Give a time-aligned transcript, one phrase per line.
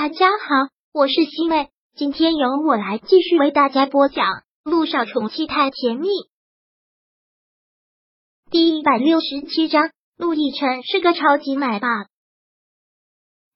[0.00, 4.26] 大家好，我是西妹，今天由我来继续为大家播讲
[4.62, 6.06] 《陆少宠妻太甜蜜》
[8.48, 9.90] 第一百六十七章。
[10.16, 11.88] 陆亦辰是个超级奶爸。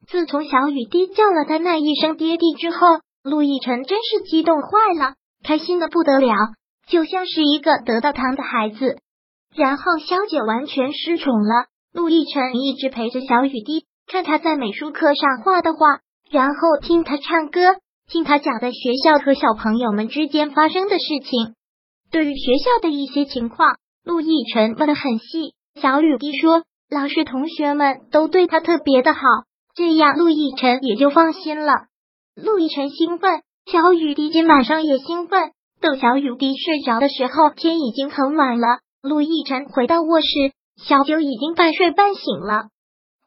[0.09, 2.89] 自从小雨滴叫了他那一声爹地之后，
[3.23, 5.15] 陆亦辰真是激动坏了，
[5.45, 6.35] 开心的不得了，
[6.89, 8.99] 就像是一个得到糖的孩子。
[9.55, 16.01] 然后萧九完全失宠了，陆亦辰一直陪着小雨滴，看他在美术课上画的画。
[16.33, 17.61] 然后听他唱歌，
[18.09, 21.55] 听他讲在学校和小朋友们之间发生的事情。
[22.11, 25.53] 对于学校的一些情况，陆亦辰问的很细。
[25.79, 29.21] 小雨滴说，老师同学们都对他特别的好，
[29.75, 31.73] 这样陆亦辰也就放心了。
[32.35, 35.53] 陆亦辰兴奋，小雨滴今晚上也兴奋。
[35.83, 38.79] 等小雨滴睡着的时候，天已经很晚了。
[39.03, 40.27] 陆亦辰回到卧室，
[40.83, 42.69] 小九已经半睡半醒了。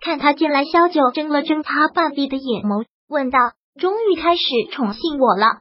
[0.02, 2.84] 看他进来，小九睁了睁他半闭的眼眸。
[3.08, 3.40] 问道
[3.80, 4.42] ：“终于开始
[4.72, 5.60] 宠幸我了。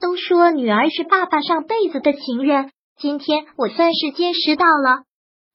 [0.00, 5.02] 都说女儿是爸爸上辈子的情人，今天我算是见识到了。”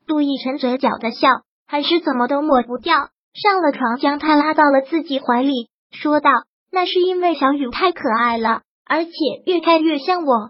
[0.08, 1.30] 陆亦辰嘴角的笑
[1.68, 2.96] 还是怎么都抹不掉，
[3.34, 6.32] 上了床将他拉到了自己怀里，说道
[6.72, 9.12] ：“那是因为小雨太可爱了，而且
[9.46, 10.50] 越看越像我。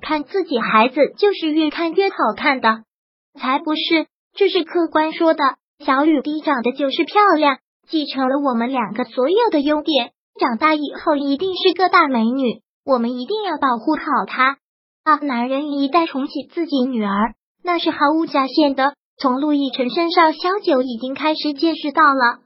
[0.00, 2.84] 看自己孩子就是越看越好看的，
[3.38, 5.56] 才不是，这是客观说的。
[5.84, 12.62] 小雨滴长得就是漂亮。”继承了我们两个所有的优点，长大以后一定是个大美女。
[12.84, 14.58] 我们一定要保护好她。
[15.04, 18.94] 啊，男人一旦宠起自己女儿，那是毫无假限的。
[19.16, 22.40] 从陆亦辰身上，萧九已经开始见识到了。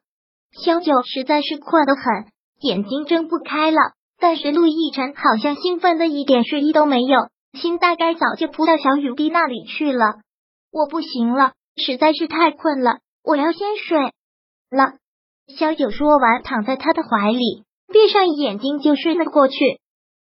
[0.53, 2.05] 萧九实在是困得很，
[2.61, 3.79] 眼睛睁不开了。
[4.21, 7.29] 但是陆亦辰好像兴奋的一点睡意都没有，
[7.59, 10.17] 心大概早就扑到小雨滴那里去了。
[10.73, 14.13] 我不行了，实在是太困了，我要先睡
[14.71, 14.95] 了。
[15.57, 19.55] 小九说完，躺在他的怀里，闭上眼睛就睡了过去。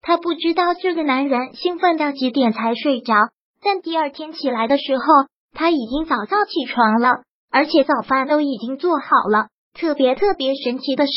[0.00, 3.14] 他不知道这个男人兴奋到几点才睡着，
[3.62, 5.04] 但第二天起来的时候，
[5.52, 9.46] 他已经早早起床了，而且早饭都已经做好了。
[9.74, 11.12] 特别特别神奇的是，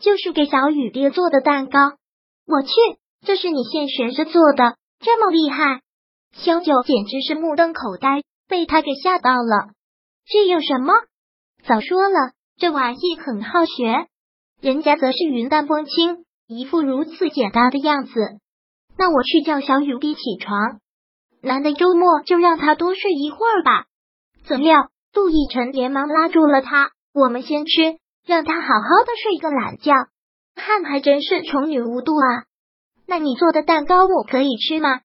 [0.00, 1.78] 就是给小雨爹做的蛋糕。
[2.46, 2.74] 我去，
[3.24, 5.80] 这是你现学着做的，这么厉害！
[6.32, 9.70] 小九简直是目瞪口呆，被他给吓到了。
[10.26, 10.92] 这有什么？
[11.64, 12.32] 早说了。
[12.56, 14.06] 这玩意很好学，
[14.60, 18.12] 人家则是云淡风轻，一副如此简单的样子。
[18.96, 20.78] 那我去叫小雨滴起床，
[21.42, 23.86] 难得周末就让他多睡一会儿吧。
[24.44, 29.92] 怎料杜奕晨连忙拉住了他：“我们先吃，让他好好的睡个懒觉。”
[30.54, 32.44] 汉还真是宠女无度啊！
[33.06, 35.00] 那你做的蛋糕我可以吃吗？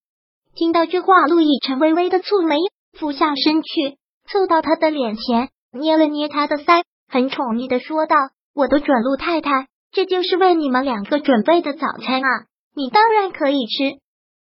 [0.53, 2.57] 听到这话，陆亦辰微微的蹙眉，
[2.93, 6.83] 俯下身去，凑到他的脸前，捏了捏他的腮。
[7.09, 8.15] 很宠溺的说道
[8.53, 12.45] ：“我的准陆太太，这就是为你们两个准备的早餐啊！
[12.75, 13.99] 你当然可以吃。”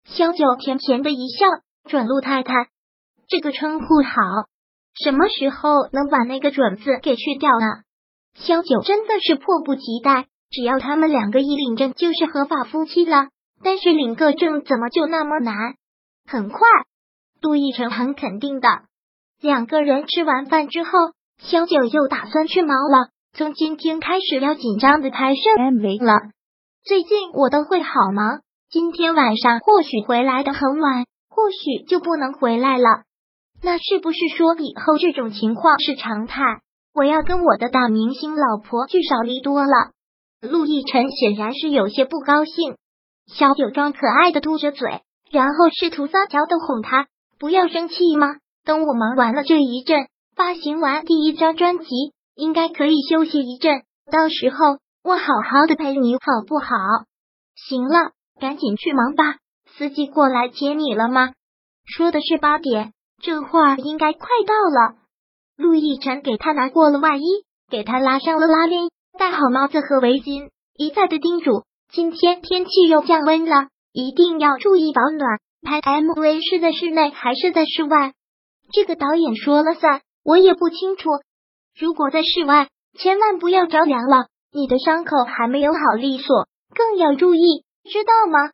[0.08, 1.46] 萧九甜甜的一笑
[1.90, 2.54] ：“准陆太太
[3.28, 4.22] 这个称呼好，
[4.96, 7.66] 什么时候能把那个准字给去掉呢？”
[8.36, 13.28] 萧九真的是迫不及待，只要他们两个一领证，就是合法夫妻了。
[13.62, 15.56] 但是领个证怎么就那么难？
[16.26, 16.60] 很快，
[17.42, 18.68] 杜奕晨很肯定的，
[19.42, 20.90] 两个人吃完饭之后。
[21.44, 26.32] 萧九又打算去忙了，从今天开始要紧张的拍摄 MV 了。
[26.86, 28.40] 最近我都会好忙，
[28.70, 33.04] 今天晚上或许回来的很晚，或许就不能回来了。
[33.62, 36.42] 那是不是说以后这种情况是常态？
[36.94, 39.92] 我要跟我的大明星老婆聚少离多了。
[40.42, 42.78] 陆亦辰显然是有些不高兴，
[43.28, 48.38] 小九装可爱的嘟着嘴，然后试图撒娇的哄他不要生气吗？
[48.64, 50.08] 等我忙完了这一阵。
[50.36, 51.86] 发行完第一张专辑，
[52.36, 53.84] 应该可以休息一阵。
[54.12, 56.68] 到时候我好好的陪你，好不好？
[57.56, 59.38] 行了，赶紧去忙吧。
[59.78, 61.34] 司机过来接你了吗？
[61.86, 64.96] 说的是八点，这会儿应该快到了。
[65.56, 67.24] 陆亦辰给他拿过了外衣，
[67.70, 68.90] 给他拉上了拉链，
[69.20, 75.40] 戴好帽子和围巾，一再的叮嘱：今天天气又降温了，一定要注意保暖。
[75.62, 78.14] 拍 MV 是在室内还是在室外？
[78.74, 80.02] 这个导演说了算。
[80.24, 81.10] 我也不清楚。
[81.78, 88.52] 如果在室外，千万不要着凉了，你的伤口还没有好利索，更要注意，知道吗？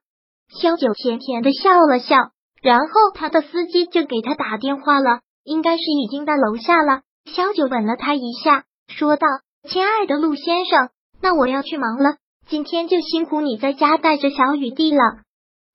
[0.62, 2.16] 萧九甜甜的笑了笑，
[2.62, 7.02] 然后他的司机就给他打电话了，应该是已经在楼下了。
[7.26, 9.28] 萧九吻了他一下，说道
[9.70, 10.90] ：“亲爱的陆先生，
[11.22, 12.16] 那我要去忙了，
[12.48, 15.04] 今天就辛苦你在家带着小雨滴了。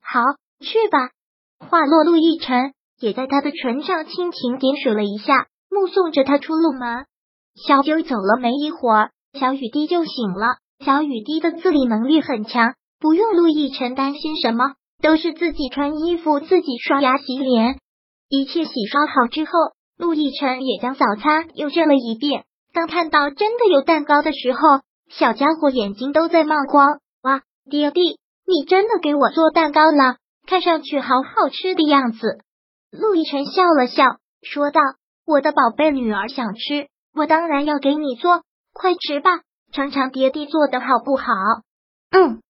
[0.01, 0.21] 好，
[0.59, 1.11] 去吧。”
[1.69, 5.47] 话落，陆亦辰也在他的唇上轻轻点水了一下。
[5.75, 7.05] 目送着他出了门，
[7.67, 10.57] 小九走了没一会儿，小雨滴就醒了。
[10.79, 17.79] 小雨滴的自理能力很强，不用陆亦辰担心什么，都是自己穿衣服、自己刷牙、洗脸。
[18.29, 19.51] 一切洗刷好之后，
[19.97, 22.45] 陆亦辰也将早餐又热了一遍。
[22.73, 24.59] 当看到真的有蛋糕的时候，
[25.09, 26.99] 小家伙眼睛都在冒光。
[27.21, 30.17] 哇，爹地，你真的给我做蛋糕了，
[30.47, 32.39] 看上去好好吃的样子。
[32.91, 34.03] 陆亦辰笑了笑，
[34.41, 34.81] 说道
[35.25, 38.43] ：“我的宝贝女儿想吃，我当然要给你做，
[38.73, 39.41] 快吃吧。”
[39.73, 41.25] 尝尝爹地做的好不好？
[42.11, 42.41] 嗯，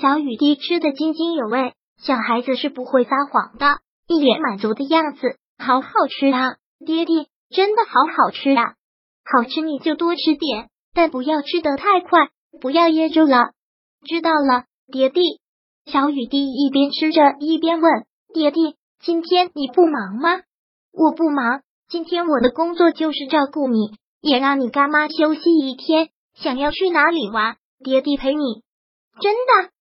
[0.00, 1.74] 小雨滴吃的津津有味。
[1.98, 6.56] 小孩子是不会撒谎的，一脸满足的样子，好好吃啊！
[6.86, 8.74] 爹地真的好好吃啊！
[9.24, 12.30] 好吃你就多吃点，但不要吃得太快，
[12.62, 13.50] 不要噎住了。
[14.06, 15.20] 知道了，爹地。
[15.84, 20.40] 小雨滴一边吃着一边问：“爹地，今天你不忙吗
[20.92, 21.60] ？”“我不忙，
[21.90, 26.10] 今天我的工作就是照顾你，也让你干妈休息一天。”
[26.40, 27.56] 想要去哪里玩？
[27.82, 28.62] 爹地陪你。
[29.20, 29.72] 真的？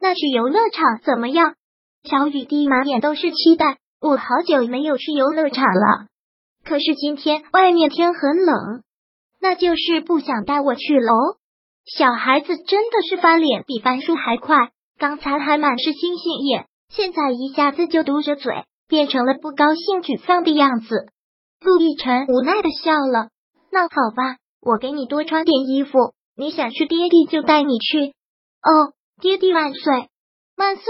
[0.00, 1.54] 那去游乐场怎么样？
[2.02, 3.78] 小雨滴满眼都是期待。
[4.00, 6.08] 我好久没有去游乐场了，
[6.64, 8.82] 可是今天外面天很冷，
[9.40, 11.12] 那就是不想带我去喽。
[11.86, 14.56] 小孩子真的是翻脸比翻书还快，
[14.98, 21.12] 刚才还满是星星眼，现在一下子就嘟着嘴，变成了不高兴、沮丧的样子。
[21.64, 23.28] 陆亦辰无奈的笑了。
[23.70, 24.36] 那好吧。
[24.64, 28.14] 我给你多穿点衣服，你想去，爹地就带你去。
[28.62, 30.08] 哦，爹地万岁，
[30.56, 30.84] 万岁！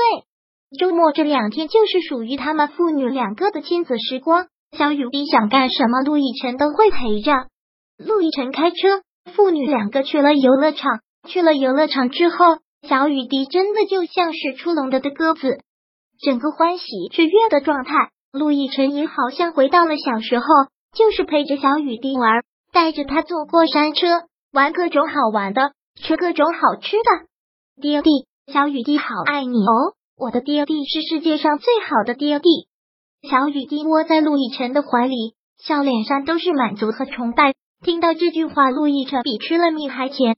[0.79, 4.49] 周末这两天就是属于他们父女两个的亲子时光。
[4.77, 7.33] 小雨滴想干什么，陆亦辰都会陪着。
[7.97, 9.03] 陆亦辰开车，
[9.35, 11.01] 父女两个去了游乐场。
[11.27, 15.61] 去了游乐场之后，小雨滴真的就像是出笼的的鸽子，
[16.21, 18.11] 整个欢喜雀跃的状态。
[18.33, 20.47] 陆亦辰也好像回到了小时候，
[20.97, 22.43] 就是陪着小雨滴玩。
[22.73, 24.07] 带着他坐过山车，
[24.51, 27.27] 玩各种好玩的，吃各种好吃的。
[27.83, 28.09] 爹地，
[28.51, 29.93] 小雨滴好爱你哦！
[30.17, 32.69] 我的爹地是世界上最好的爹地。
[33.29, 37.53] 小雨滴窝在陆亦辰的怀里，笑脸上都是满足和崇拜。
[37.85, 40.37] 听到这句话，陆亦辰比吃了蜜还甜。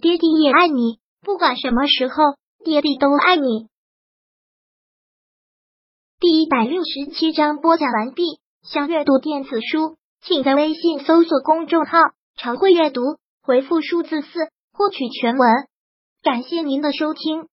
[0.00, 2.14] 爹地也爱你，不管什么时候，
[2.64, 3.66] 爹地都爱你。
[6.22, 8.22] 第一百六十七章播讲完毕。
[8.62, 9.96] 想阅读电子书。
[10.20, 11.98] 请在微信搜索公众号
[12.38, 13.00] “常会阅读”，
[13.42, 14.28] 回复数字四
[14.72, 15.50] 获取全文。
[16.22, 17.48] 感谢您的收听。